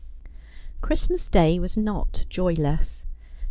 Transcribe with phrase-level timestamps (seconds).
[0.81, 3.05] Christmas Day was not joyless.